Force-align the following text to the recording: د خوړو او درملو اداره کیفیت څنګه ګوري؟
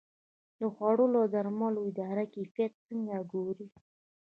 د 0.59 0.61
خوړو 0.73 1.05
او 1.21 1.25
درملو 1.33 1.79
اداره 1.89 2.23
کیفیت 2.33 2.73
څنګه 2.87 3.15
ګوري؟ 3.31 3.67